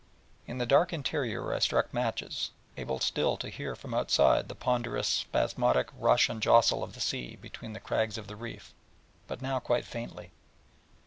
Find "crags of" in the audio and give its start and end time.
7.79-8.25